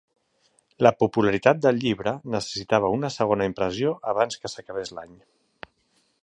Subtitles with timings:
[0.85, 5.15] La popularitat del llibre necessitava una segona impressió abans que s'acabés l'any.